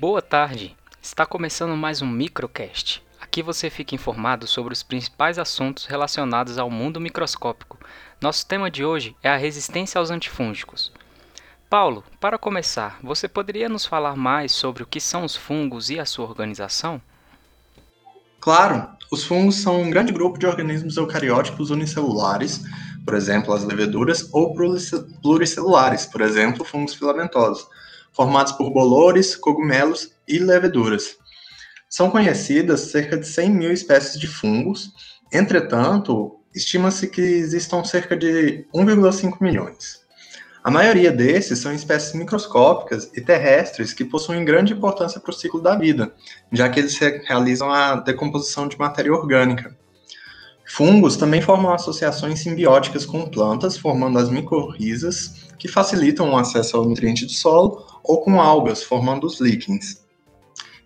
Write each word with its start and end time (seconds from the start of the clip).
Boa 0.00 0.22
tarde! 0.22 0.76
Está 1.02 1.26
começando 1.26 1.76
mais 1.76 2.00
um 2.00 2.06
microcast. 2.06 3.02
Aqui 3.20 3.42
você 3.42 3.68
fica 3.68 3.96
informado 3.96 4.46
sobre 4.46 4.72
os 4.72 4.80
principais 4.80 5.40
assuntos 5.40 5.86
relacionados 5.86 6.56
ao 6.56 6.70
mundo 6.70 7.00
microscópico. 7.00 7.76
Nosso 8.20 8.46
tema 8.46 8.70
de 8.70 8.84
hoje 8.84 9.16
é 9.24 9.28
a 9.28 9.36
resistência 9.36 9.98
aos 9.98 10.12
antifúngicos. 10.12 10.92
Paulo, 11.68 12.04
para 12.20 12.38
começar, 12.38 13.00
você 13.02 13.26
poderia 13.26 13.68
nos 13.68 13.84
falar 13.84 14.14
mais 14.14 14.52
sobre 14.52 14.84
o 14.84 14.86
que 14.86 15.00
são 15.00 15.24
os 15.24 15.34
fungos 15.34 15.90
e 15.90 15.98
a 15.98 16.06
sua 16.06 16.26
organização? 16.26 17.02
Claro, 18.38 18.88
os 19.10 19.24
fungos 19.24 19.56
são 19.56 19.82
um 19.82 19.90
grande 19.90 20.12
grupo 20.12 20.38
de 20.38 20.46
organismos 20.46 20.96
eucarióticos 20.96 21.70
unicelulares, 21.70 22.62
por 23.04 23.14
exemplo, 23.14 23.52
as 23.52 23.64
leveduras, 23.64 24.28
ou 24.32 24.54
pluricelulares, 24.54 26.06
por 26.06 26.20
exemplo, 26.20 26.64
fungos 26.64 26.94
filamentosos, 26.94 27.66
formados 28.12 28.52
por 28.52 28.70
bolores, 28.70 29.36
cogumelos 29.36 30.12
e 30.26 30.38
leveduras. 30.38 31.16
São 31.88 32.10
conhecidas 32.10 32.80
cerca 32.80 33.16
de 33.16 33.26
100 33.26 33.50
mil 33.50 33.72
espécies 33.72 34.20
de 34.20 34.26
fungos, 34.26 34.92
entretanto, 35.32 36.38
estima-se 36.54 37.08
que 37.08 37.20
existam 37.20 37.84
cerca 37.84 38.16
de 38.16 38.66
1,5 38.74 39.36
milhões. 39.40 40.06
A 40.62 40.70
maioria 40.70 41.10
desses 41.10 41.60
são 41.60 41.72
espécies 41.72 42.14
microscópicas 42.14 43.10
e 43.14 43.20
terrestres 43.20 43.94
que 43.94 44.04
possuem 44.04 44.44
grande 44.44 44.74
importância 44.74 45.18
para 45.20 45.30
o 45.30 45.34
ciclo 45.34 45.62
da 45.62 45.76
vida, 45.76 46.12
já 46.52 46.68
que 46.68 46.80
eles 46.80 46.98
realizam 46.98 47.70
a 47.70 47.96
decomposição 47.96 48.68
de 48.68 48.78
matéria 48.78 49.12
orgânica. 49.12 49.74
Fungos 50.66 51.16
também 51.16 51.40
formam 51.40 51.72
associações 51.72 52.40
simbióticas 52.40 53.06
com 53.06 53.24
plantas, 53.30 53.78
formando 53.78 54.18
as 54.18 54.28
micorrizas, 54.28 55.48
que 55.58 55.66
facilitam 55.66 56.30
o 56.30 56.36
acesso 56.36 56.76
ao 56.76 56.84
nutriente 56.84 57.24
do 57.24 57.32
solo, 57.32 57.86
ou 58.08 58.22
com 58.22 58.40
algas, 58.40 58.82
formando 58.82 59.26
os 59.26 59.38
líquens. 59.38 60.02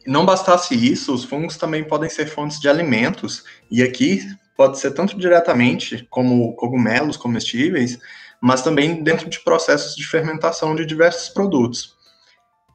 Não 0.05 0.27
bastasse 0.27 0.75
isso, 0.75 1.15
os 1.15 1.23
fungos 1.23 1.57
também 1.57 1.85
podem 1.85 2.11
ser 2.11 2.27
fontes 2.27 2.59
de 2.59 2.69
alimentos, 2.69 3.45
e 3.71 3.81
aqui 3.81 4.21
pode 4.57 4.81
ser 4.81 4.91
tanto 4.91 5.17
diretamente, 5.17 6.05
como 6.11 6.55
cogumelos 6.57 7.17
comestíveis, 7.17 7.99
mas 8.41 8.63
também 8.63 9.05
dentro 9.05 9.31
de 9.31 9.39
processos 9.39 9.95
de 9.95 10.05
fermentação 10.05 10.75
de 10.75 10.85
diversos 10.85 11.29
produtos. 11.29 11.95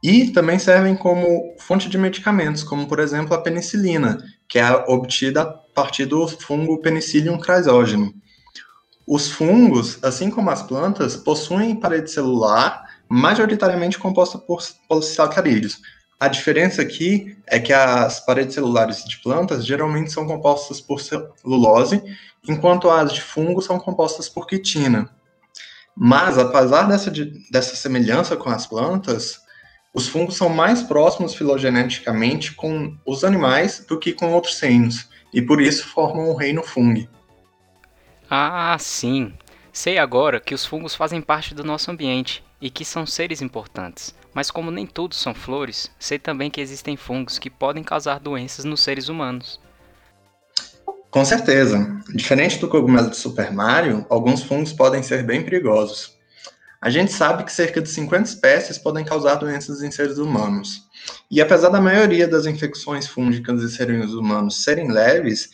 E 0.02 0.30
também 0.32 0.58
servem 0.58 0.96
como 0.96 1.54
fonte 1.60 1.90
de 1.90 1.98
medicamentos, 1.98 2.64
como 2.64 2.88
por 2.88 3.00
exemplo 3.00 3.34
a 3.34 3.42
penicilina, 3.42 4.24
que 4.48 4.58
é 4.58 4.72
obtida 4.88 5.42
a 5.42 5.46
partir 5.46 6.06
do 6.06 6.26
fungo 6.26 6.82
Penicillium 6.82 7.38
chrysogeno. 7.38 8.14
Os 9.06 9.30
fungos, 9.30 10.02
assim 10.04 10.30
como 10.30 10.50
as 10.50 10.64
plantas, 10.64 11.18
possuem 11.18 11.76
parede 11.76 12.10
celular 12.12 12.87
majoritariamente 13.10 14.00
composta 14.00 14.38
por 14.38 14.62
polissacarídeos. 14.88 15.80
A 16.20 16.28
diferença 16.28 16.82
aqui 16.82 17.38
é 17.46 17.60
que 17.60 17.72
as 17.72 18.20
paredes 18.26 18.56
celulares 18.56 19.04
de 19.06 19.18
plantas 19.18 19.66
geralmente 19.66 20.12
são 20.12 20.26
compostas 20.26 20.82
por 20.82 21.00
celulose, 21.00 22.02
enquanto 22.48 22.90
as 22.90 23.14
de 23.14 23.22
fungo 23.22 23.62
são 23.62 23.80
compostas 23.80 24.28
por 24.28 24.48
quitina. 24.48 25.10
Mas, 25.96 26.38
apesar 26.38 26.84
dessa, 26.84 27.12
dessa 27.52 27.76
semelhança 27.76 28.36
com 28.36 28.50
as 28.50 28.66
plantas, 28.66 29.40
os 29.94 30.08
fungos 30.08 30.36
são 30.36 30.50
mais 30.50 30.82
próximos 30.84 31.36
filogeneticamente 31.36 32.54
com 32.54 32.96
os 33.06 33.24
animais 33.24 33.86
do 33.88 33.98
que 33.98 34.14
com 34.14 34.34
outros 34.34 34.60
reinos, 34.60 35.10
e 35.34 35.42
por 35.42 35.62
isso 35.62 35.88
formam 35.88 36.30
o 36.30 36.36
reino 36.36 36.64
fungi. 36.64 37.10
Ah, 38.30 38.76
sim. 38.80 39.34
Sei 39.72 39.98
agora 39.98 40.40
que 40.40 40.56
os 40.56 40.66
fungos 40.66 40.96
fazem 40.96 41.22
parte 41.22 41.54
do 41.54 41.64
nosso 41.64 41.92
ambiente 41.92 42.44
e 42.62 42.70
que 42.70 42.84
são 42.84 43.06
seres 43.06 43.42
importantes. 43.42 44.14
Mas 44.34 44.52
como 44.52 44.72
nem 44.72 44.86
tudo 44.86 45.16
são 45.16 45.34
flores, 45.34 45.92
sei 46.00 46.20
também 46.20 46.50
que 46.50 46.62
existem 46.62 46.98
fungos 46.98 47.40
que 47.40 47.50
podem 47.50 47.84
causar 47.84 48.20
doenças 48.20 48.66
nos 48.66 48.82
seres 48.82 49.10
humanos. 49.10 49.60
Com 51.10 51.24
certeza. 51.24 52.00
Diferente 52.14 52.60
do 52.60 52.68
cogumelo 52.68 53.10
de 53.10 53.18
Super 53.18 53.52
Mario, 53.52 54.06
alguns 54.10 54.44
fungos 54.44 54.74
podem 54.74 55.02
ser 55.02 55.24
bem 55.24 55.44
perigosos. 55.44 56.18
A 56.80 56.90
gente 56.90 57.12
sabe 57.12 57.44
que 57.44 57.52
cerca 57.52 57.82
de 57.82 57.90
50 57.90 58.30
espécies 58.30 58.78
podem 58.78 59.04
causar 59.04 59.36
doenças 59.36 59.82
em 59.82 59.90
seres 59.90 60.20
humanos. 60.20 60.84
E 61.32 61.42
apesar 61.42 61.70
da 61.70 61.82
maioria 61.82 62.28
das 62.28 62.46
infecções 62.46 63.08
fúngicas 63.08 63.64
em 63.64 63.68
seres 63.68 64.12
humanos 64.12 64.64
serem 64.64 64.92
leves, 64.92 65.50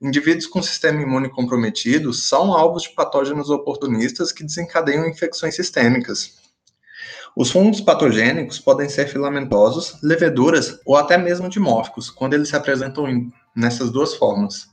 indivíduos 0.00 0.46
com 0.46 0.62
sistema 0.62 1.02
imune 1.02 1.28
comprometido 1.28 2.12
são 2.12 2.52
alvos 2.52 2.84
de 2.84 2.90
patógenos 2.90 3.50
oportunistas 3.50 4.30
que 4.30 4.44
desencadeiam 4.44 5.08
infecções 5.08 5.56
sistêmicas. 5.56 6.36
Os 7.38 7.52
fungos 7.52 7.80
patogênicos 7.80 8.58
podem 8.58 8.88
ser 8.88 9.06
filamentosos, 9.06 9.96
leveduras 10.02 10.80
ou 10.84 10.96
até 10.96 11.16
mesmo 11.16 11.48
dimórficos, 11.48 12.10
quando 12.10 12.34
eles 12.34 12.48
se 12.48 12.56
apresentam 12.56 13.30
nessas 13.54 13.92
duas 13.92 14.12
formas. 14.14 14.66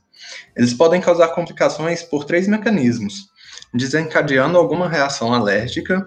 Eles 0.56 0.74
podem 0.74 1.00
causar 1.00 1.28
complicações 1.28 2.02
por 2.02 2.24
três 2.24 2.48
mecanismos: 2.48 3.28
desencadeando 3.72 4.58
alguma 4.58 4.88
reação 4.88 5.32
alérgica, 5.32 6.04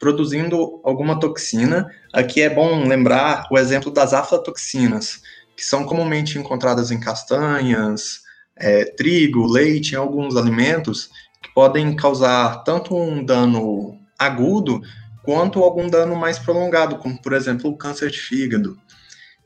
produzindo 0.00 0.80
alguma 0.82 1.20
toxina. 1.20 1.88
Aqui 2.12 2.42
é 2.42 2.50
bom 2.50 2.88
lembrar 2.88 3.46
o 3.48 3.56
exemplo 3.56 3.92
das 3.92 4.12
aflatoxinas, 4.12 5.20
que 5.56 5.64
são 5.64 5.84
comumente 5.84 6.36
encontradas 6.40 6.90
em 6.90 6.98
castanhas, 6.98 8.22
é, 8.56 8.84
trigo, 8.84 9.46
leite, 9.46 9.92
em 9.92 9.98
alguns 9.98 10.34
alimentos, 10.34 11.08
que 11.40 11.54
podem 11.54 11.94
causar 11.94 12.64
tanto 12.64 12.96
um 12.96 13.24
dano 13.24 13.96
agudo 14.18 14.82
quanto 15.22 15.62
algum 15.62 15.88
dano 15.88 16.16
mais 16.16 16.38
prolongado, 16.38 16.96
como 16.96 17.20
por 17.20 17.32
exemplo 17.32 17.70
o 17.70 17.76
câncer 17.76 18.10
de 18.10 18.18
fígado. 18.18 18.78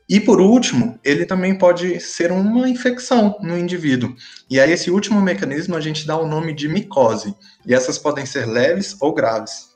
E 0.07 0.19
por 0.19 0.39
último, 0.39 0.99
ele 1.03 1.25
também 1.25 1.57
pode 1.57 1.99
ser 1.99 2.31
uma 2.31 2.69
infecção 2.69 3.35
no 3.41 3.57
indivíduo. 3.57 4.15
E 4.47 4.59
a 4.59 4.67
esse 4.67 4.91
último 4.91 5.19
mecanismo 5.19 5.75
a 5.75 5.81
gente 5.81 6.05
dá 6.05 6.15
o 6.15 6.27
nome 6.27 6.53
de 6.53 6.67
micose. 6.67 7.35
E 7.65 7.73
essas 7.73 7.97
podem 7.97 8.25
ser 8.25 8.45
leves 8.45 8.95
ou 9.01 9.13
graves. 9.13 9.74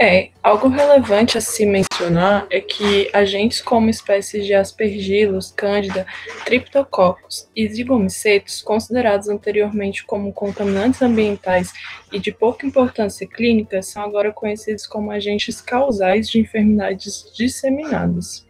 É, 0.00 0.30
algo 0.42 0.68
relevante 0.68 1.36
a 1.36 1.40
se 1.40 1.66
mencionar 1.66 2.46
é 2.50 2.60
que 2.60 3.10
agentes 3.12 3.60
como 3.60 3.90
espécies 3.90 4.46
de 4.46 4.54
aspergilos, 4.54 5.50
cândida, 5.50 6.06
triptococcus 6.44 7.48
e 7.54 7.66
zigomicetos, 7.68 8.62
considerados 8.62 9.28
anteriormente 9.28 10.04
como 10.04 10.32
contaminantes 10.32 11.02
ambientais 11.02 11.72
e 12.12 12.20
de 12.20 12.30
pouca 12.30 12.64
importância 12.64 13.26
clínica, 13.26 13.82
são 13.82 14.04
agora 14.04 14.32
conhecidos 14.32 14.86
como 14.86 15.10
agentes 15.10 15.60
causais 15.60 16.28
de 16.28 16.38
enfermidades 16.38 17.32
disseminadas 17.36 18.46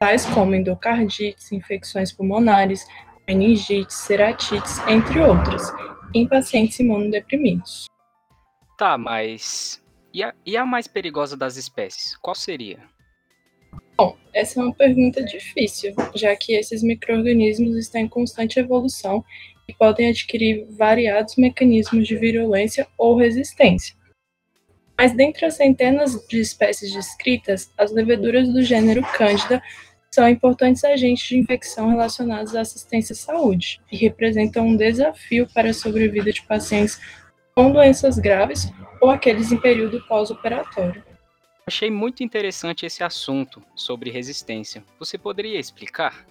tais 0.00 0.24
como 0.24 0.54
endocardites, 0.54 1.52
infecções 1.52 2.10
pulmonares, 2.10 2.86
meningites, 3.28 3.96
ceratites, 3.96 4.78
entre 4.88 5.20
outras, 5.20 5.70
em 6.14 6.26
pacientes 6.26 6.80
imunodeprimidos. 6.80 7.84
Tá, 8.78 8.96
mas 8.96 9.78
e 10.12 10.22
a, 10.22 10.34
e 10.44 10.56
a 10.56 10.64
mais 10.64 10.86
perigosa 10.86 11.36
das 11.36 11.56
espécies? 11.56 12.16
Qual 12.16 12.34
seria? 12.34 12.78
Bom, 13.96 14.16
essa 14.32 14.60
é 14.60 14.62
uma 14.62 14.74
pergunta 14.74 15.22
difícil, 15.22 15.94
já 16.14 16.34
que 16.34 16.54
esses 16.54 16.82
micro-organismos 16.82 17.76
estão 17.76 18.00
em 18.00 18.08
constante 18.08 18.58
evolução 18.58 19.24
e 19.68 19.74
podem 19.74 20.08
adquirir 20.08 20.66
variados 20.70 21.36
mecanismos 21.36 22.08
de 22.08 22.16
virulência 22.16 22.86
ou 22.96 23.16
resistência. 23.16 23.94
Mas 24.96 25.14
dentre 25.14 25.46
as 25.46 25.54
centenas 25.54 26.12
de 26.28 26.40
espécies 26.40 26.92
descritas, 26.92 27.72
as 27.78 27.92
leveduras 27.92 28.52
do 28.52 28.62
gênero 28.62 29.02
Cândida 29.16 29.62
são 30.10 30.28
importantes 30.28 30.82
agentes 30.82 31.28
de 31.28 31.38
infecção 31.38 31.88
relacionados 31.88 32.56
à 32.56 32.62
assistência 32.62 33.12
à 33.12 33.16
saúde 33.16 33.80
e 33.90 33.96
representam 33.96 34.66
um 34.66 34.76
desafio 34.76 35.46
para 35.54 35.70
a 35.70 35.74
sobrevida 35.74 36.32
de 36.32 36.42
pacientes 36.42 37.00
com 37.54 37.72
doenças 37.72 38.18
graves 38.18 38.70
ou 39.00 39.10
aqueles 39.10 39.50
em 39.50 39.56
período 39.56 40.00
pós-operatório. 40.06 41.02
Achei 41.66 41.90
muito 41.90 42.22
interessante 42.22 42.84
esse 42.84 43.02
assunto 43.04 43.62
sobre 43.74 44.10
resistência. 44.10 44.84
Você 44.98 45.16
poderia 45.16 45.58
explicar? 45.58 46.26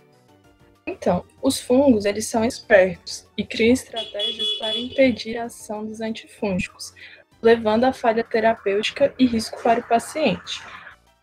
Então, 0.86 1.24
os 1.42 1.60
fungos 1.60 2.06
eles 2.06 2.28
são 2.28 2.44
espertos 2.44 3.28
e 3.38 3.44
criam 3.44 3.74
estratégias 3.74 4.48
para 4.58 4.76
impedir 4.76 5.38
a 5.38 5.46
ação 5.46 5.86
dos 5.86 6.02
antifúngicos, 6.02 6.94
levando 7.42 7.86
a 7.86 7.94
falha 7.94 8.24
terapêutica 8.24 9.14
e 9.18 9.26
risco 9.26 9.62
para 9.62 9.80
o 9.80 9.88
paciente. 9.88 10.62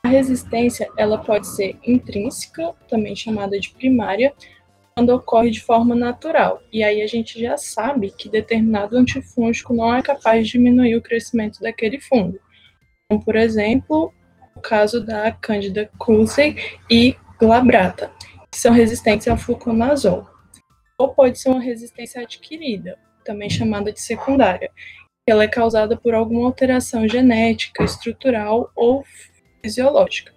A 0.03 0.09
resistência 0.09 0.89
ela 0.97 1.19
pode 1.19 1.49
ser 1.49 1.77
intrínseca, 1.85 2.75
também 2.89 3.17
chamada 3.17 3.59
de 3.59 3.71
primária, 3.71 4.33
quando 4.97 5.11
ocorre 5.11 5.51
de 5.51 5.61
forma 5.61 5.95
natural. 5.95 6.63
E 6.73 6.83
aí 6.83 7.03
a 7.03 7.07
gente 7.07 7.39
já 7.39 7.59
sabe 7.59 8.11
que 8.11 8.31
determinado 8.31 8.97
antifúngico 8.97 9.75
não 9.75 9.95
é 9.95 10.01
capaz 10.01 10.47
de 10.47 10.53
diminuir 10.53 10.97
o 10.97 11.03
crescimento 11.03 11.61
daquele 11.61 12.01
fungo. 12.01 12.39
Como, 13.07 13.23
por 13.23 13.37
exemplo, 13.37 14.13
o 14.55 14.61
caso 14.61 15.05
da 15.05 15.31
Candida 15.33 15.91
krusei 16.01 16.57
e 16.91 17.15
glabrata, 17.39 18.11
que 18.51 18.59
são 18.59 18.73
resistentes 18.73 19.29
ao 19.29 19.37
fluconazol. 19.37 20.27
Ou 20.99 21.13
pode 21.13 21.39
ser 21.39 21.51
uma 21.51 21.61
resistência 21.61 22.23
adquirida, 22.23 22.99
também 23.23 23.51
chamada 23.51 23.93
de 23.93 24.01
secundária, 24.01 24.71
ela 25.29 25.45
é 25.45 25.49
causada 25.49 25.95
por 25.95 26.15
alguma 26.15 26.47
alteração 26.47 27.07
genética, 27.07 27.85
estrutural 27.85 28.71
ou 28.75 29.05
fisiológica. 29.63 30.36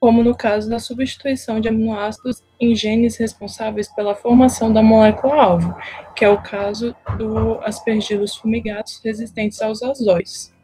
Como 0.00 0.22
no 0.22 0.34
caso 0.34 0.70
da 0.70 0.78
substituição 0.78 1.60
de 1.60 1.68
aminoácidos 1.68 2.42
em 2.60 2.74
genes 2.74 3.16
responsáveis 3.16 3.88
pela 3.94 4.14
formação 4.14 4.72
da 4.72 4.82
molécula-alvo, 4.82 5.74
que 6.14 6.24
é 6.24 6.28
o 6.28 6.40
caso 6.40 6.94
dos 7.16 7.58
aspergilos 7.62 8.36
fumigatos 8.36 9.00
resistentes 9.04 9.60
aos 9.60 9.82
azóis. 9.82 10.54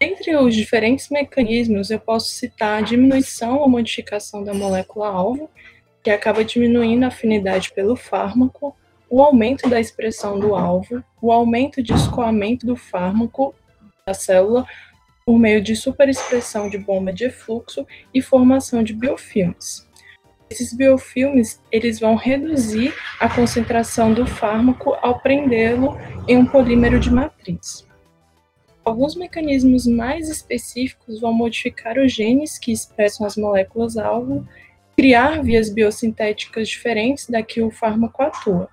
Entre 0.00 0.34
os 0.36 0.54
diferentes 0.54 1.10
mecanismos, 1.10 1.90
eu 1.90 1.98
posso 1.98 2.28
citar 2.28 2.78
a 2.78 2.86
diminuição 2.86 3.58
ou 3.58 3.68
modificação 3.68 4.44
da 4.44 4.54
molécula-alvo, 4.54 5.50
que 6.02 6.10
acaba 6.10 6.44
diminuindo 6.44 7.04
a 7.04 7.08
afinidade 7.08 7.72
pelo 7.72 7.96
fármaco, 7.96 8.74
o 9.10 9.20
aumento 9.20 9.68
da 9.68 9.80
expressão 9.80 10.38
do 10.38 10.54
alvo, 10.54 11.02
o 11.20 11.32
aumento 11.32 11.82
de 11.82 11.92
escoamento 11.92 12.64
do 12.64 12.76
fármaco 12.76 13.54
da 14.06 14.14
célula 14.14 14.66
por 15.28 15.38
meio 15.38 15.60
de 15.60 15.76
superexpressão 15.76 16.70
de 16.70 16.78
bomba 16.78 17.12
de 17.12 17.24
efluxo 17.24 17.86
e 18.14 18.22
formação 18.22 18.82
de 18.82 18.94
biofilmes. 18.94 19.86
Esses 20.48 20.72
biofilmes 20.72 21.62
eles 21.70 22.00
vão 22.00 22.14
reduzir 22.14 22.94
a 23.20 23.28
concentração 23.28 24.14
do 24.14 24.26
fármaco 24.26 24.94
ao 25.02 25.20
prendê-lo 25.20 25.98
em 26.26 26.38
um 26.38 26.46
polímero 26.46 26.98
de 26.98 27.10
matriz. 27.10 27.86
Alguns 28.82 29.16
mecanismos 29.16 29.86
mais 29.86 30.30
específicos 30.30 31.20
vão 31.20 31.34
modificar 31.34 31.98
os 31.98 32.10
genes 32.10 32.58
que 32.58 32.72
expressam 32.72 33.26
as 33.26 33.36
moléculas-alvo, 33.36 34.48
criar 34.96 35.42
vias 35.42 35.68
biosintéticas 35.68 36.70
diferentes 36.70 37.28
da 37.28 37.42
que 37.42 37.60
o 37.60 37.70
fármaco 37.70 38.22
atua. 38.22 38.70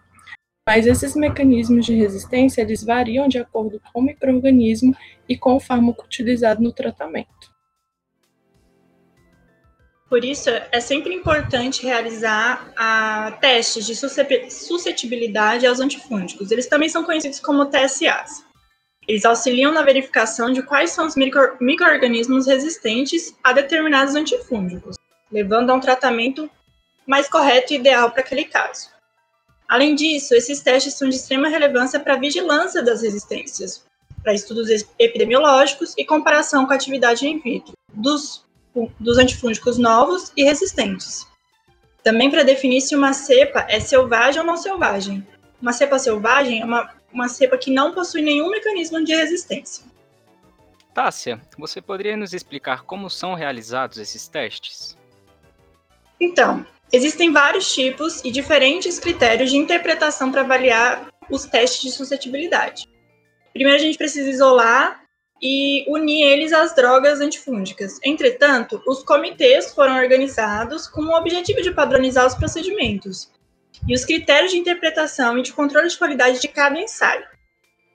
Mas 0.67 0.88
esses 0.88 1.15
mecanismos 1.15 1.85
de 1.85 1.94
resistência 1.94 2.62
eles 2.62 2.83
variam 2.83 3.27
de 3.27 3.38
acordo 3.38 3.79
com 3.94 4.00
o 4.00 4.03
microorganismo 4.03 4.95
e 5.29 5.38
com 5.38 5.56
o 5.56 5.59
fármaco 5.59 6.06
utilizado 6.06 6.63
no 6.63 6.73
tratamento. 6.73 7.53
Por 10.09 10.23
isso, 10.23 10.50
é 10.50 10.79
sempre 10.79 11.13
importante 11.13 11.85
realizar 11.85 12.73
testes 13.41 13.85
de 13.85 13.95
suscetibilidade 13.95 15.67
aos 15.67 15.79
antifúngicos. 15.79 16.51
Eles 16.51 16.68
também 16.68 16.89
são 16.89 17.03
conhecidos 17.03 17.39
como 17.39 17.65
TSAs. 17.65 18.44
Eles 19.07 19.25
auxiliam 19.25 19.71
na 19.71 19.83
verificação 19.83 20.51
de 20.51 20.63
quais 20.63 20.91
são 20.91 21.06
os 21.06 21.15
micro-organismos 21.15 22.47
resistentes 22.47 23.35
a 23.44 23.53
determinados 23.53 24.15
antifúngicos, 24.15 24.95
levando 25.31 25.69
a 25.69 25.75
um 25.75 25.79
tratamento 25.79 26.50
mais 27.06 27.27
correto 27.27 27.73
e 27.73 27.75
ideal 27.75 28.09
para 28.09 28.21
aquele 28.21 28.45
caso. 28.45 28.94
Além 29.67 29.95
disso, 29.95 30.33
esses 30.35 30.62
testes 30.62 30.94
são 30.94 31.09
de 31.09 31.15
extrema 31.15 31.47
relevância 31.47 32.00
para 32.00 32.13
a 32.13 32.19
vigilância 32.19 32.83
das 32.83 33.01
resistências, 33.01 33.85
para 34.23 34.33
estudos 34.33 34.69
epidemiológicos 35.00 35.94
e 35.97 36.06
comparação 36.06 36.65
com 36.65 36.73
a 36.73 36.75
atividade 36.75 37.27
in 37.27 37.39
vitro 37.39 37.73
dos, 37.94 38.45
dos 39.00 39.17
antifúngicos 39.17 39.77
novos 39.77 40.31
e 40.35 40.44
resistentes. 40.44 41.27
Também 42.03 42.29
para 42.29 42.44
definir 42.44 42.81
se 42.81 42.95
uma 42.95 43.13
cepa 43.13 43.65
é 43.67 43.79
selvagem 43.79 44.41
ou 44.41 44.45
não 44.45 44.57
selvagem. 44.57 45.25
Uma 45.62 45.73
cepa 45.73 45.97
selvagem 45.97 46.61
é 46.61 46.65
uma 46.65 46.94
uma 47.15 47.29
cepa 47.29 47.57
que 47.57 47.71
não 47.71 47.94
possui 47.94 48.21
nenhum 48.21 48.50
mecanismo 48.50 49.03
de 49.03 49.15
resistência. 49.15 49.85
Tássia, 50.94 51.41
você 51.57 51.81
poderia 51.81 52.18
nos 52.18 52.33
explicar 52.33 52.83
como 52.83 53.09
são 53.09 53.33
realizados 53.33 53.97
esses 53.97 54.27
testes? 54.27 54.97
Então, 56.19 56.65
existem 56.91 57.31
vários 57.31 57.73
tipos 57.73 58.21
e 58.23 58.31
diferentes 58.31 58.99
critérios 58.99 59.51
de 59.51 59.57
interpretação 59.57 60.31
para 60.31 60.41
avaliar 60.41 61.09
os 61.29 61.45
testes 61.45 61.81
de 61.81 61.91
suscetibilidade. 61.91 62.87
Primeiro, 63.53 63.77
a 63.77 63.81
gente 63.81 63.97
precisa 63.97 64.29
isolar 64.29 65.01
e 65.41 65.85
unir 65.87 66.23
eles 66.23 66.53
às 66.53 66.75
drogas 66.75 67.19
antifúngicas. 67.19 67.99
Entretanto, 68.03 68.81
os 68.87 69.03
comitês 69.03 69.73
foram 69.73 69.97
organizados 69.97 70.87
com 70.87 71.01
o 71.01 71.17
objetivo 71.17 71.61
de 71.61 71.71
padronizar 71.71 72.25
os 72.25 72.35
procedimentos 72.35 73.31
e 73.87 73.93
os 73.93 74.05
critérios 74.05 74.51
de 74.51 74.57
interpretação 74.57 75.37
e 75.37 75.41
de 75.41 75.53
controle 75.53 75.89
de 75.89 75.97
qualidade 75.97 76.39
de 76.39 76.47
cada 76.47 76.79
ensaio. 76.79 77.25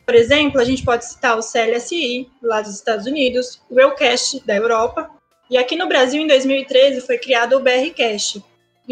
Por 0.04 0.14
exemplo, 0.14 0.60
a 0.60 0.64
gente 0.64 0.84
pode 0.84 1.04
citar 1.04 1.38
o 1.38 1.42
CLSI, 1.42 2.28
lá 2.42 2.60
dos 2.60 2.75
Estados 2.75 3.06
Unidos, 3.06 3.62
o 3.70 3.81
EUCAST, 3.81 4.44
da 4.44 4.56
Europa, 4.56 5.10
e 5.48 5.56
aqui 5.56 5.76
no 5.76 5.88
Brasil, 5.88 6.20
em 6.20 6.26
2013, 6.26 7.00
foi 7.00 7.19
criado 7.19 7.56
o 7.56 7.60
BRCAST, 7.60 8.42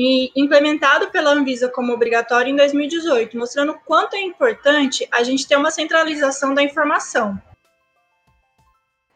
e 0.01 0.31
implementado 0.37 1.11
pela 1.11 1.33
Anvisa 1.33 1.69
como 1.69 1.93
obrigatório 1.93 2.53
em 2.53 2.57
2018, 2.57 3.37
mostrando 3.37 3.73
o 3.73 3.81
quanto 3.81 4.15
é 4.15 4.21
importante 4.21 5.09
a 5.11 5.25
gente 5.25 5.49
ter 5.49 5.57
uma 5.57 5.73
centralização 5.73 6.55
da 6.55 6.63
informação. 6.63 7.37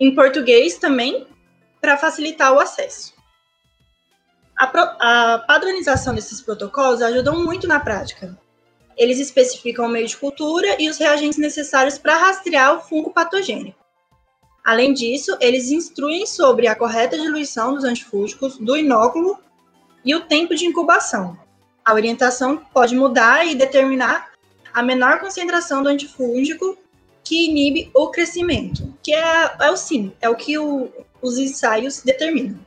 Em 0.01 0.13
português 0.13 0.79
também, 0.79 1.29
para 1.81 1.97
facilitar 1.97 2.53
o 2.53 2.59
acesso. 2.59 3.15
A, 4.57 4.67
pro, 4.67 4.81
a 4.81 5.45
padronização 5.47 6.17
desses 6.17 6.43
protocolos 6.43 7.01
ajudam 7.01 7.45
muito 7.45 7.69
na 7.69 7.79
prática. 7.79 8.37
Eles 8.97 9.21
especificam 9.21 9.87
o 9.87 9.89
meio 9.89 10.09
de 10.09 10.17
cultura 10.17 10.83
e 10.83 10.91
os 10.91 10.99
reagentes 10.99 11.39
necessários 11.39 11.97
para 11.97 12.17
rastrear 12.17 12.75
o 12.75 12.81
fungo 12.81 13.13
patogênico. 13.13 13.79
Além 14.65 14.93
disso, 14.93 15.37
eles 15.41 15.71
instruem 15.71 16.27
sobre 16.27 16.67
a 16.67 16.75
correta 16.75 17.17
diluição 17.17 17.73
dos 17.73 17.85
antifúngicos 17.85 18.59
do 18.59 18.77
inóculo 18.77 19.39
e 20.05 20.15
o 20.15 20.21
tempo 20.21 20.55
de 20.55 20.67
incubação. 20.67 21.39
A 21.85 21.95
orientação 21.95 22.57
pode 22.57 22.95
mudar 22.95 23.47
e 23.47 23.55
determinar 23.55 24.31
a 24.73 24.83
menor 24.83 25.21
concentração 25.21 25.83
do 25.83 25.89
antifúngico 25.89 26.79
que 27.25 27.49
inibe 27.49 27.91
o 27.95 28.09
crescimento, 28.09 28.93
que 29.03 29.15
é, 29.15 29.55
é 29.61 29.71
o 29.71 29.77
sim, 29.77 30.13
é 30.21 30.29
o 30.29 30.35
que 30.35 30.59
o, 30.59 30.91
os 31.21 31.39
ensaios 31.39 32.03
determinam. 32.03 32.59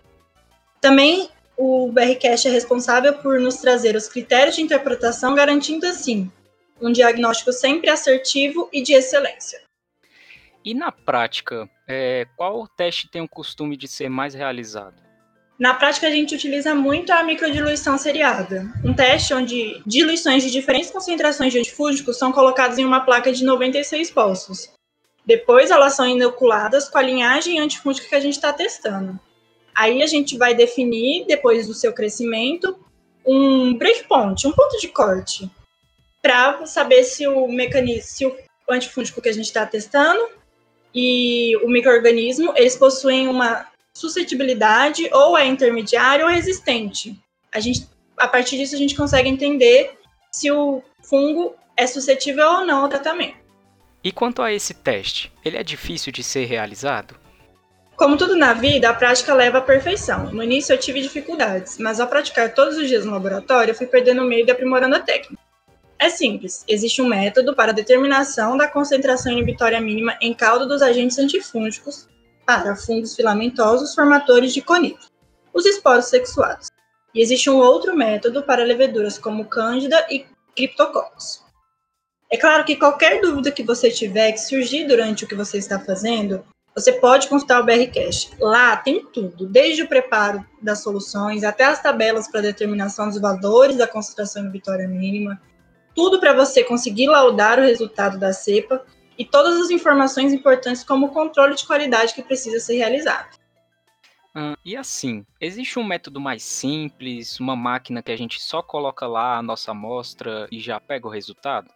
Também 0.80 1.30
o 1.58 1.92
BRCast 1.92 2.48
é 2.48 2.52
responsável 2.52 3.14
por 3.18 3.40
nos 3.40 3.58
trazer 3.58 3.96
os 3.96 4.08
critérios 4.08 4.56
de 4.56 4.62
interpretação, 4.62 5.36
garantindo 5.36 5.86
assim 5.86 6.32
um 6.82 6.92
diagnóstico 6.92 7.54
sempre 7.54 7.90
assertivo 7.90 8.70
e 8.72 8.82
de 8.82 8.94
excelência. 8.94 9.62
E 10.64 10.74
na 10.74 10.92
prática, 10.92 11.70
é, 11.88 12.26
qual 12.36 12.68
teste 12.68 13.10
tem 13.10 13.22
o 13.22 13.30
costume 13.30 13.78
de 13.78 13.88
ser 13.88 14.10
mais 14.10 14.34
realizado? 14.34 15.05
Na 15.58 15.74
prática, 15.74 16.08
a 16.08 16.12
gente 16.12 16.36
utiliza 16.36 16.76
muito 16.76 17.12
a 17.12 17.24
microdiluição 17.24 17.98
seriada, 17.98 18.70
um 18.84 18.94
teste 18.94 19.34
onde 19.34 19.82
diluições 19.86 20.44
de 20.44 20.52
diferentes 20.52 20.92
concentrações 20.92 21.54
de 21.54 21.60
antifúngicos 21.60 22.18
são 22.18 22.32
colocadas 22.32 22.78
em 22.78 22.84
uma 22.84 23.00
placa 23.00 23.32
de 23.32 23.44
96 23.46 24.12
poços. 24.12 24.70
Depois, 25.26 25.72
elas 25.72 25.94
são 25.94 26.08
inoculadas 26.08 26.90
com 26.90 26.98
a 26.98 27.02
linhagem 27.02 27.60
antifúngica 27.60 28.10
que 28.10 28.16
a 28.16 28.20
gente 28.20 28.34
está 28.34 28.52
testando. 28.52 29.18
Aí 29.74 30.04
a 30.04 30.08
gente 30.08 30.38
vai 30.38 30.54
definir, 30.54 31.26
depois 31.26 31.68
do 31.68 31.74
seu 31.74 31.94
crescimento, 31.94 32.78
um 33.26 33.74
breakpoint, 33.74 34.46
um 34.46 34.52
ponto 34.52 34.78
de 34.80 34.90
corte, 34.90 35.50
para 36.22 36.66
saber 36.66 37.04
se 37.04 37.28
o 37.28 37.48
mecanismo, 37.48 38.04
se 38.04 38.26
o 38.26 38.36
antifúngico 38.70 39.22
que 39.22 39.30
a 39.30 39.34
gente 39.34 39.46
está 39.46 39.66
testando 39.66 40.28
e 40.94 41.56
o 41.58 41.70
microorganismo, 41.70 42.54
eles 42.56 42.76
possuem 42.76 43.28
uma 43.28 43.68
suscetibilidade 43.96 45.10
ou 45.14 45.38
é 45.38 45.46
intermediário 45.46 46.26
ou 46.26 46.32
resistente. 46.32 47.18
A 47.52 47.60
gente, 47.60 47.88
a 48.18 48.28
partir 48.28 48.58
disso, 48.58 48.76
a 48.76 48.78
gente 48.78 48.94
consegue 48.94 49.30
entender 49.30 49.98
se 50.32 50.52
o 50.52 50.84
fungo 51.02 51.56
é 51.78 51.88
suscetível 51.88 52.46
ou 52.46 52.66
não 52.66 52.84
ao 52.84 52.90
tratamento. 52.90 53.38
E 54.04 54.12
quanto 54.12 54.42
a 54.42 54.52
esse 54.54 54.74
teste, 54.74 55.32
ele 55.44 55.58
é 55.58 55.64
difícil 55.64 56.12
de 56.12 56.22
ser 56.22 56.46
realizado? 56.46 57.16
Como 57.96 58.18
tudo 58.18 58.36
na 58.36 58.54
vida, 58.54 58.90
a 58.90 58.94
prática 58.94 59.34
leva 59.34 59.60
à 59.60 59.62
perfeição. 59.62 60.30
No 60.32 60.44
início 60.44 60.74
eu 60.74 60.78
tive 60.78 61.02
dificuldades, 61.02 61.78
mas 61.78 62.00
ao 62.00 62.08
praticar 62.08 62.54
todos 62.54 62.78
os 62.78 62.90
dias 62.90 63.06
no 63.06 63.14
laboratório, 63.14 63.72
eu 63.72 63.76
fui 63.76 63.88
perdendo 63.88 64.22
o 64.22 64.28
medo 64.28 64.50
e 64.50 64.52
aprimorando 64.52 64.96
a 64.98 65.00
técnica. 65.00 65.42
É 65.98 66.10
simples, 66.10 66.66
existe 66.68 67.02
um 67.02 67.08
método 67.08 67.56
para 67.56 67.72
a 67.72 67.74
determinação 67.74 68.58
da 68.58 68.68
concentração 68.68 69.32
inibitória 69.32 69.80
mínima 69.80 70.18
em 70.20 70.34
caldo 70.34 70.68
dos 70.68 70.82
agentes 70.82 71.18
antifúngicos 71.18 72.10
para 72.46 72.76
fungos 72.76 73.16
filamentosos 73.16 73.96
formadores 73.96 74.54
de 74.54 74.62
conito, 74.62 75.08
os 75.54 75.66
esporos 75.66 76.06
sexuados. 76.06 76.68
E 77.14 77.22
existe 77.22 77.50
um 77.50 77.58
outro 77.58 77.96
método 77.96 78.44
para 78.44 78.64
leveduras 78.64 79.18
como 79.18 79.46
Cândida 79.46 80.06
e 80.10 80.26
Cryptococcus. 80.56 81.44
É 82.30 82.38
claro 82.38 82.66
que 82.66 82.76
qualquer 82.76 83.22
dúvida 83.22 83.52
que 83.52 83.64
você 83.64 83.90
tiver 83.90 84.34
que 84.34 84.40
surgir 84.40 84.86
durante 84.86 85.24
o 85.24 85.28
que 85.28 85.36
você 85.36 85.58
está 85.58 85.80
fazendo, 85.80 86.44
você 86.76 86.92
pode 86.92 87.30
consultar 87.30 87.62
o 87.62 87.66
BRCast. 87.66 88.36
Lá 88.40 88.76
tem 88.76 89.06
tudo, 89.06 89.48
desde 89.48 89.84
o 89.84 89.88
preparo 89.88 90.46
das 90.62 90.84
soluções 90.84 91.44
até 91.44 91.64
as 91.64 91.82
tabelas 91.82 92.28
para 92.28 92.42
determinação 92.42 93.08
dos 93.08 93.22
valores 93.22 93.78
da 93.78 93.88
concentração 93.88 94.42
inibitória 94.42 94.88
mínima, 94.88 95.42
tudo 95.96 96.20
para 96.20 96.34
você 96.34 96.64
conseguir 96.64 97.08
laudar 97.08 97.60
o 97.60 97.64
resultado 97.64 98.20
da 98.20 98.34
cepa 98.34 98.84
e 99.18 99.26
todas 99.26 99.60
as 99.60 99.70
informações 99.70 100.34
importantes 100.34 100.84
como 100.84 101.08
o 101.08 101.12
controle 101.12 101.56
de 101.56 101.66
qualidade 101.66 102.14
que 102.14 102.24
precisa 102.24 102.60
ser 102.60 102.76
realizado. 102.76 103.38
Ah, 104.34 104.58
e 104.66 104.76
assim, 104.76 105.26
existe 105.40 105.80
um 105.80 105.84
método 105.84 106.20
mais 106.20 106.44
simples, 106.44 107.40
uma 107.40 107.56
máquina 107.56 108.04
que 108.04 108.12
a 108.12 108.18
gente 108.18 108.42
só 108.42 108.62
coloca 108.62 109.08
lá 109.08 109.38
a 109.38 109.42
nossa 109.42 109.72
amostra 109.72 110.48
e 110.52 110.60
já 110.60 110.80
pega 110.80 111.08
o 111.08 111.12
resultado? 111.12 111.70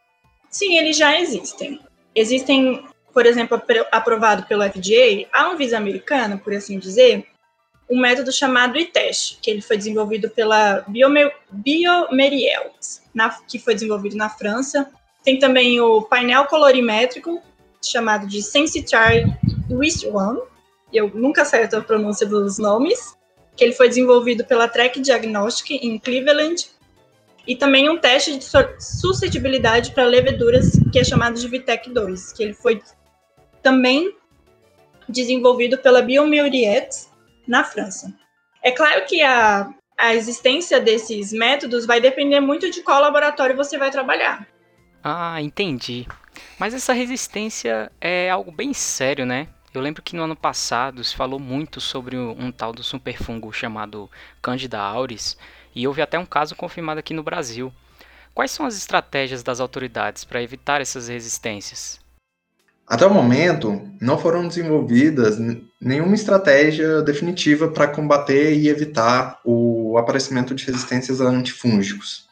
Sim, 0.50 0.78
eles 0.78 0.98
já 0.98 1.20
existem. 1.20 1.80
Existem 2.14 2.84
por 3.14 3.26
exemplo, 3.26 3.62
aprovado 3.92 4.44
pelo 4.44 4.64
FDA, 4.64 5.28
a 5.34 5.46
Anvisa 5.46 5.78
americana, 5.78 6.38
por 6.38 6.54
assim 6.54 6.78
dizer, 6.80 7.26
um 7.90 8.00
método 8.00 8.32
chamado 8.32 8.78
ITEST, 8.78 9.40
que 9.42 9.50
ele 9.50 9.62
foi 9.62 9.78
desenvolvido 9.78 10.30
pela 10.30 10.86
Biome 10.88 11.32
Biomeriel, 11.52 12.72
na, 13.14 13.30
que 13.48 13.58
foi 13.58 13.74
desenvolvido 13.74 14.16
na 14.16 14.30
França. 14.30 14.90
Tem 15.24 15.38
também 15.38 15.80
o 15.80 16.02
painel 16.02 16.46
colorimétrico, 16.46 17.42
chamado 17.84 18.28
de 18.28 18.42
Sensitar 18.42 19.14
Wish 19.70 20.06
One, 20.08 20.42
eu 20.92 21.10
nunca 21.14 21.44
acerto 21.44 21.78
a 21.78 21.82
pronúncia 21.82 22.26
dos 22.26 22.58
nomes, 22.58 23.16
que 23.56 23.64
ele 23.64 23.74
foi 23.74 23.88
desenvolvido 23.90 24.44
pela 24.44 24.68
Trek 24.68 25.00
Diagnostic 25.00 25.84
em 25.84 26.00
Cleveland, 26.00 26.68
e 27.48 27.56
também 27.56 27.90
um 27.90 27.98
teste 27.98 28.38
de 28.38 28.46
suscetibilidade 28.80 29.92
para 29.92 30.04
leveduras, 30.04 30.72
que 30.92 31.00
é 31.00 31.04
chamado 31.04 31.40
de 31.40 31.48
Vitec 31.48 31.90
2, 31.90 32.34
que 32.34 32.44
ele 32.44 32.54
foi 32.54 32.82
também 33.62 34.16
desenvolvido 35.08 35.78
pela 35.78 36.02
Biomuriet 36.02 37.08
na 37.48 37.64
França. 37.64 38.14
É 38.64 38.72
claro 38.72 39.06
que 39.06 39.22
a, 39.22 39.74
a 39.98 40.14
existência 40.14 40.80
desses 40.80 41.34
métodos 41.34 41.86
vai 41.86 42.00
depender 42.00 42.40
muito 42.40 42.70
de 42.70 42.84
qual 42.84 43.02
laboratório 43.02 43.56
você 43.56 43.78
vai 43.78 43.90
trabalhar. 43.90 44.48
Ah, 45.04 45.42
entendi. 45.42 46.08
Mas 46.58 46.74
essa 46.74 46.94
resistência 46.94 47.92
é 48.00 48.30
algo 48.30 48.52
bem 48.52 48.74
sério, 48.74 49.26
né? 49.26 49.48
Eu 49.74 49.82
lembro 49.82 50.02
que 50.02 50.16
no 50.16 50.24
ano 50.24 50.36
passado 50.36 51.04
se 51.04 51.16
falou 51.16 51.40
muito 51.40 51.80
sobre 51.80 52.18
um 52.18 52.52
tal 52.52 52.74
do 52.74 52.84
superfungo 52.84 53.54
chamado 53.54 54.10
Candida 54.42 54.80
auris, 54.80 55.38
e 55.76 55.88
houve 55.88 56.02
até 56.02 56.18
um 56.18 56.26
caso 56.26 56.56
confirmado 56.56 57.00
aqui 57.00 57.14
no 57.14 57.24
Brasil. 57.24 57.72
Quais 58.34 58.52
são 58.52 58.66
as 58.66 58.76
estratégias 58.76 59.44
das 59.44 59.60
autoridades 59.60 60.24
para 60.24 60.42
evitar 60.42 60.82
essas 60.82 61.08
resistências? 61.08 62.00
Até 62.88 63.06
o 63.06 63.14
momento, 63.14 63.88
não 64.02 64.18
foram 64.18 64.48
desenvolvidas 64.48 65.38
nenhuma 65.80 66.16
estratégia 66.16 67.04
definitiva 67.04 67.68
para 67.68 67.88
combater 67.88 68.56
e 68.56 68.68
evitar 68.68 69.40
o 69.46 69.96
aparecimento 69.98 70.56
de 70.56 70.66
resistências 70.66 71.22
a 71.22 71.26
antifúngicos. 71.26 72.28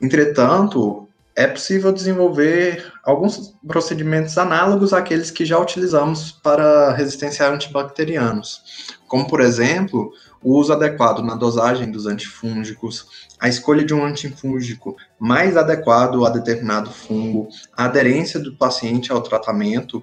Entretanto, 0.00 1.08
é 1.34 1.46
possível 1.46 1.92
desenvolver 1.92 2.92
alguns 3.02 3.54
procedimentos 3.66 4.36
análogos 4.36 4.92
àqueles 4.92 5.30
que 5.30 5.44
já 5.44 5.58
utilizamos 5.58 6.30
para 6.30 6.92
resistência 6.92 7.46
a 7.46 7.50
antibacterianos, 7.50 8.96
como, 9.08 9.26
por 9.26 9.40
exemplo, 9.40 10.12
o 10.42 10.54
uso 10.58 10.72
adequado 10.72 11.22
na 11.22 11.34
dosagem 11.34 11.90
dos 11.90 12.06
antifúngicos, 12.06 13.28
a 13.40 13.48
escolha 13.48 13.84
de 13.84 13.94
um 13.94 14.04
antifúngico 14.04 14.96
mais 15.18 15.56
adequado 15.56 16.24
a 16.24 16.30
determinado 16.30 16.90
fungo, 16.90 17.48
a 17.76 17.84
aderência 17.84 18.38
do 18.38 18.54
paciente 18.56 19.10
ao 19.10 19.22
tratamento, 19.22 20.02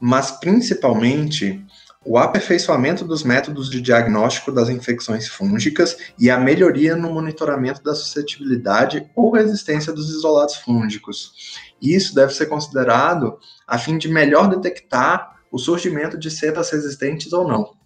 mas 0.00 0.32
principalmente 0.32 1.64
o 2.04 2.16
aperfeiçoamento 2.16 3.04
dos 3.04 3.22
métodos 3.22 3.68
de 3.68 3.80
diagnóstico 3.80 4.52
das 4.52 4.68
infecções 4.68 5.28
fúngicas 5.28 5.96
e 6.18 6.30
a 6.30 6.38
melhoria 6.38 6.96
no 6.96 7.12
monitoramento 7.12 7.82
da 7.82 7.94
suscetibilidade 7.94 9.10
ou 9.14 9.32
resistência 9.32 9.92
dos 9.92 10.08
isolados 10.10 10.56
fúngicos. 10.56 11.58
Isso 11.82 12.14
deve 12.14 12.32
ser 12.32 12.46
considerado 12.46 13.38
a 13.66 13.78
fim 13.78 13.98
de 13.98 14.08
melhor 14.08 14.48
detectar 14.48 15.38
o 15.50 15.58
surgimento 15.58 16.18
de 16.18 16.30
cepas 16.30 16.70
resistentes 16.70 17.32
ou 17.32 17.46
não. 17.46 17.76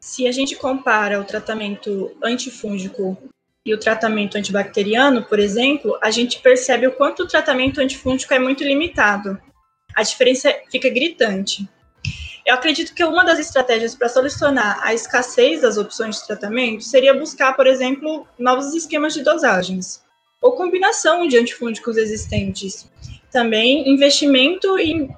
Se 0.00 0.26
a 0.26 0.32
gente 0.32 0.54
compara 0.56 1.20
o 1.20 1.24
tratamento 1.24 2.14
antifúngico 2.22 3.16
e 3.64 3.72
o 3.72 3.78
tratamento 3.78 4.36
antibacteriano, 4.36 5.24
por 5.24 5.38
exemplo, 5.38 5.98
a 6.02 6.10
gente 6.10 6.40
percebe 6.40 6.86
o 6.86 6.92
quanto 6.92 7.22
o 7.22 7.26
tratamento 7.26 7.80
antifúngico 7.80 8.34
é 8.34 8.38
muito 8.38 8.62
limitado. 8.62 9.40
A 9.94 10.02
diferença 10.02 10.54
fica 10.70 10.90
gritante. 10.90 11.66
Eu 12.44 12.54
acredito 12.54 12.94
que 12.94 13.02
uma 13.02 13.24
das 13.24 13.38
estratégias 13.38 13.94
para 13.94 14.08
solucionar 14.08 14.78
a 14.82 14.92
escassez 14.92 15.62
das 15.62 15.78
opções 15.78 16.16
de 16.16 16.26
tratamento 16.26 16.84
seria 16.84 17.14
buscar, 17.14 17.54
por 17.54 17.66
exemplo, 17.66 18.26
novos 18.38 18.74
esquemas 18.74 19.14
de 19.14 19.22
dosagens 19.22 20.04
ou 20.42 20.52
combinação 20.52 21.26
de 21.26 21.38
antifúngicos 21.38 21.96
existentes. 21.96 22.86
Também 23.32 23.88
investimento 23.88 24.78
em, 24.78 25.08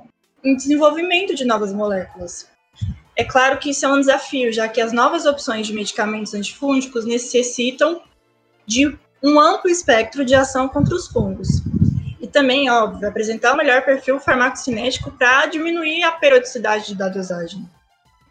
em 0.44 0.54
desenvolvimento 0.54 1.34
de 1.34 1.44
novas 1.44 1.72
moléculas. 1.72 2.48
É 3.16 3.24
claro 3.24 3.58
que 3.58 3.70
isso 3.70 3.84
é 3.84 3.88
um 3.88 3.98
desafio, 3.98 4.52
já 4.52 4.68
que 4.68 4.80
as 4.80 4.92
novas 4.92 5.26
opções 5.26 5.66
de 5.66 5.72
medicamentos 5.72 6.32
antifúngicos 6.32 7.04
necessitam 7.04 8.02
de 8.64 8.96
um 9.20 9.40
amplo 9.40 9.68
espectro 9.68 10.24
de 10.24 10.34
ação 10.34 10.68
contra 10.68 10.94
os 10.94 11.08
fungos. 11.08 11.48
E 12.26 12.28
também, 12.28 12.68
óbvio, 12.68 13.08
apresentar 13.08 13.54
o 13.54 13.56
melhor 13.56 13.82
perfil 13.82 14.18
farmacocinético 14.18 15.12
para 15.12 15.46
diminuir 15.46 16.02
a 16.02 16.10
periodicidade 16.10 16.92
da 16.96 17.08
dosagem. 17.08 17.70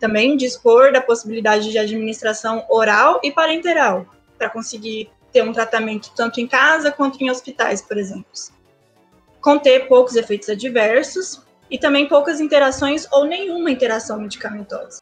Também 0.02 0.36
dispor 0.36 0.92
da 0.92 1.00
possibilidade 1.00 1.72
de 1.72 1.78
administração 1.78 2.66
oral 2.70 3.22
e 3.24 3.32
parenteral, 3.32 4.06
para 4.38 4.50
conseguir 4.50 5.10
ter 5.32 5.44
um 5.44 5.54
tratamento 5.54 6.12
tanto 6.14 6.42
em 6.42 6.48
casa 6.48 6.92
quanto 6.92 7.24
em 7.24 7.32
hospitais, 7.32 7.82
por 7.82 7.98
exemplo. 7.98 8.26
Conter 9.40 9.88
poucos 9.88 10.18
efeitos 10.18 10.50
adversos 10.50 11.42
e 11.72 11.80
também 11.80 12.06
poucas 12.06 12.42
interações 12.42 13.08
ou 13.14 13.24
nenhuma 13.24 13.72
interação 13.72 14.20
medicamentosa. 14.20 15.02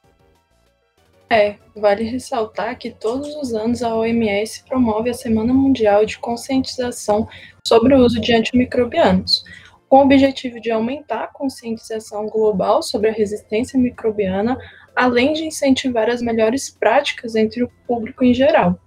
É, 1.34 1.56
vale 1.75 2.04
ressaltar 2.04 2.78
que 2.78 2.92
todos 2.92 3.36
os 3.38 3.56
anos 3.56 3.82
a 3.82 3.96
OMS 3.96 4.63
promove 4.66 5.10
a 5.10 5.16
Semana 5.16 5.52
Mundial 5.52 6.06
de 6.06 6.20
Conscientização 6.20 7.28
sobre 7.68 7.96
o 7.96 8.06
uso 8.06 8.22
de 8.22 8.36
antimicrobianos, 8.36 9.44
com 9.90 9.98
o 9.98 10.02
objetivo 10.04 10.62
de 10.62 10.70
aumentar 10.70 11.24
a 11.24 11.28
conscientização 11.28 12.28
global 12.28 12.84
sobre 12.84 13.10
a 13.10 13.12
resistência 13.12 13.80
microbiana, 13.80 14.56
além 14.96 15.34
de 15.34 15.44
incentivar 15.44 16.08
as 16.08 16.22
melhores 16.22 16.70
práticas 16.70 17.34
entre 17.34 17.63
o 17.63 17.72
público 17.88 18.24
em 18.24 18.32
geral, 18.32 18.80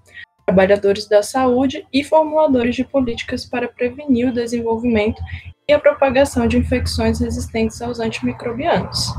trabalhadores 0.47 1.09
da 1.09 1.25
saúde 1.25 1.85
e 1.93 2.05
formuladores 2.05 2.77
de 2.77 2.85
políticas 2.85 3.45
para 3.45 3.67
prevenir 3.67 4.29
o 4.29 4.33
desenvolvimento 4.33 5.21
e 5.69 5.73
a 5.73 5.81
propagação 5.81 6.47
de 6.47 6.57
infecções 6.57 7.19
resistentes 7.19 7.83
aos 7.83 7.99
antimicrobianos. 7.99 9.13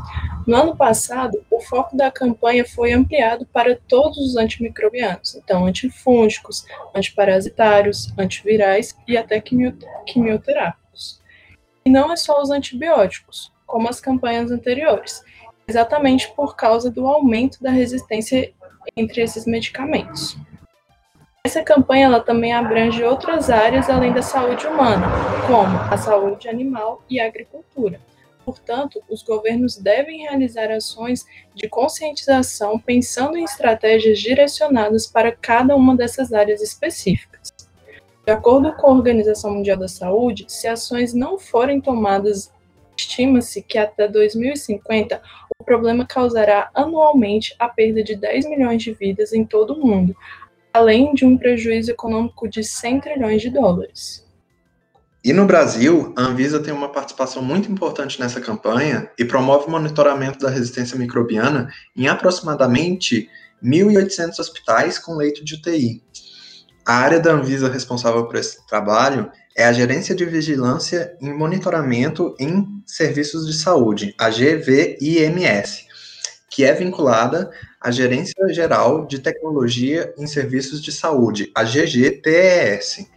No 0.47 0.55
ano 0.55 0.77
passado, 0.77 1.43
o 1.51 1.59
foco 1.59 1.97
da 1.97 2.09
campanha 2.09 2.63
foi 2.63 2.93
ampliado 2.93 3.45
para 3.47 3.75
todos 3.75 4.17
os 4.17 4.37
antimicrobianos, 4.37 5.35
então 5.35 5.65
antifúngicos, 5.65 6.65
antiparasitários, 6.95 8.13
antivirais 8.17 8.97
e 9.05 9.17
até 9.17 9.43
quimioterápicos. 10.05 11.21
E 11.85 11.89
não 11.89 12.13
é 12.13 12.15
só 12.15 12.41
os 12.41 12.49
antibióticos, 12.49 13.51
como 13.65 13.89
as 13.89 13.99
campanhas 13.99 14.49
anteriores, 14.49 15.21
exatamente 15.67 16.33
por 16.33 16.55
causa 16.55 16.89
do 16.89 17.05
aumento 17.07 17.61
da 17.61 17.71
resistência 17.71 18.53
entre 18.95 19.21
esses 19.21 19.45
medicamentos. 19.45 20.37
Essa 21.47 21.63
campanha 21.63 22.07
ela 22.07 22.19
também 22.19 22.51
abrange 22.51 23.01
outras 23.05 23.49
áreas 23.49 23.89
além 23.89 24.11
da 24.11 24.21
saúde 24.21 24.67
humana, 24.67 25.07
como 25.47 25.77
a 25.77 25.95
saúde 25.95 26.49
animal 26.49 27.01
e 27.09 27.21
a 27.21 27.25
agricultura. 27.25 28.01
Portanto, 28.43 29.01
os 29.09 29.23
governos 29.23 29.77
devem 29.77 30.23
realizar 30.23 30.69
ações 30.69 31.25
de 31.55 31.69
conscientização 31.69 32.77
pensando 32.77 33.37
em 33.37 33.45
estratégias 33.45 34.19
direcionadas 34.19 35.07
para 35.07 35.31
cada 35.31 35.73
uma 35.73 35.95
dessas 35.95 36.33
áreas 36.33 36.61
específicas. 36.61 37.53
De 38.25 38.31
acordo 38.33 38.73
com 38.73 38.87
a 38.87 38.95
Organização 38.95 39.53
Mundial 39.53 39.77
da 39.77 39.87
Saúde, 39.87 40.43
se 40.49 40.67
ações 40.67 41.13
não 41.13 41.39
forem 41.39 41.79
tomadas, 41.79 42.51
estima-se 42.97 43.61
que 43.61 43.77
até 43.77 44.05
2050 44.05 45.21
o 45.57 45.63
problema 45.63 46.05
causará 46.05 46.69
anualmente 46.73 47.55
a 47.57 47.69
perda 47.69 48.03
de 48.03 48.17
10 48.17 48.49
milhões 48.49 48.83
de 48.83 48.91
vidas 48.91 49.31
em 49.31 49.45
todo 49.45 49.75
o 49.75 49.87
mundo, 49.87 50.13
além 50.77 51.13
de 51.13 51.25
um 51.25 51.37
prejuízo 51.37 51.91
econômico 51.91 52.47
de 52.47 52.63
100 52.63 53.01
trilhões 53.01 53.41
de 53.41 53.49
dólares. 53.49 54.25
E 55.23 55.33
no 55.33 55.45
Brasil, 55.45 56.13
a 56.15 56.21
Anvisa 56.21 56.59
tem 56.59 56.73
uma 56.73 56.89
participação 56.89 57.43
muito 57.43 57.69
importante 57.69 58.19
nessa 58.19 58.39
campanha 58.39 59.09
e 59.17 59.25
promove 59.25 59.67
o 59.67 59.71
monitoramento 59.71 60.39
da 60.39 60.49
resistência 60.49 60.97
microbiana 60.97 61.69
em 61.95 62.07
aproximadamente 62.07 63.29
1.800 63.61 64.39
hospitais 64.39 64.99
com 64.99 65.15
leito 65.15 65.43
de 65.43 65.55
UTI. 65.55 66.01
A 66.85 66.93
área 66.93 67.19
da 67.19 67.33
Anvisa 67.33 67.69
responsável 67.69 68.25
por 68.25 68.37
esse 68.37 68.65
trabalho 68.67 69.29
é 69.57 69.65
a 69.65 69.73
Gerência 69.73 70.15
de 70.15 70.23
Vigilância 70.23 71.17
e 71.19 71.27
Monitoramento 71.27 72.35
em 72.39 72.65
Serviços 72.85 73.47
de 73.47 73.53
Saúde, 73.53 74.13
a 74.17 74.29
GVIMS, 74.29 75.86
que 76.49 76.63
é 76.63 76.73
vinculada 76.73 77.51
a 77.81 77.91
Gerência 77.91 78.47
Geral 78.53 79.05
de 79.05 79.19
Tecnologia 79.19 80.13
em 80.17 80.25
Serviços 80.25 80.81
de 80.81 80.91
Saúde, 80.91 81.51
a 81.53 81.63
GGTES, 81.63 83.09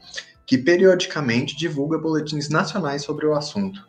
que 0.47 0.59
periodicamente 0.59 1.57
divulga 1.57 1.99
boletins 1.99 2.49
nacionais 2.49 3.03
sobre 3.03 3.27
o 3.27 3.35
assunto. 3.35 3.89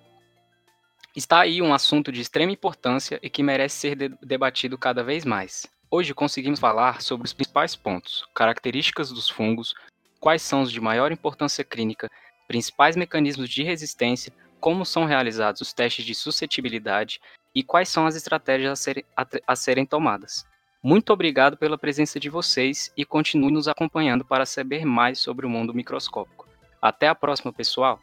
Está 1.15 1.41
aí 1.41 1.61
um 1.61 1.73
assunto 1.73 2.11
de 2.11 2.21
extrema 2.21 2.51
importância 2.51 3.19
e 3.21 3.29
que 3.29 3.43
merece 3.43 3.75
ser 3.75 3.95
de 3.95 4.09
debatido 4.23 4.77
cada 4.77 5.03
vez 5.03 5.25
mais. 5.25 5.67
Hoje 5.89 6.13
conseguimos 6.13 6.59
falar 6.59 7.01
sobre 7.01 7.25
os 7.25 7.33
principais 7.33 7.75
pontos, 7.75 8.23
características 8.33 9.11
dos 9.11 9.27
fungos, 9.27 9.73
quais 10.21 10.41
são 10.41 10.61
os 10.61 10.71
de 10.71 10.79
maior 10.79 11.11
importância 11.11 11.65
clínica, 11.65 12.09
principais 12.47 12.95
mecanismos 12.95 13.49
de 13.49 13.63
resistência, 13.63 14.31
como 14.59 14.85
são 14.85 15.03
realizados 15.03 15.59
os 15.59 15.73
testes 15.73 16.05
de 16.05 16.15
suscetibilidade 16.15 17.19
e 17.53 17.63
quais 17.63 17.89
são 17.89 18.05
as 18.05 18.15
estratégias 18.15 18.71
a 18.71 18.75
serem, 18.75 19.05
a, 19.15 19.25
a 19.47 19.55
serem 19.55 19.85
tomadas. 19.85 20.45
Muito 20.83 21.13
obrigado 21.13 21.57
pela 21.57 21.77
presença 21.77 22.19
de 22.19 22.29
vocês 22.29 22.91
e 22.97 23.05
continue 23.05 23.51
nos 23.51 23.67
acompanhando 23.67 24.25
para 24.25 24.45
saber 24.45 24.85
mais 24.85 25.19
sobre 25.19 25.45
o 25.45 25.49
mundo 25.49 25.73
microscópico. 25.73 26.47
Até 26.81 27.07
a 27.07 27.15
próxima, 27.15 27.53
pessoal! 27.53 27.99